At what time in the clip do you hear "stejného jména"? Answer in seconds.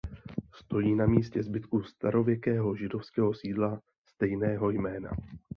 4.05-5.09